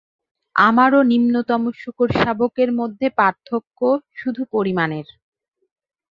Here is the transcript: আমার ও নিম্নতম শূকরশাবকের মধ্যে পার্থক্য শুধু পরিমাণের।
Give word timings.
আমার 0.55 0.91
ও 0.93 1.01
নিম্নতম 1.03 1.61
শূকরশাবকের 1.73 2.69
মধ্যে 2.71 3.07
পার্থক্য 3.17 3.79
শুধু 4.15 4.41
পরিমাণের। 4.51 5.07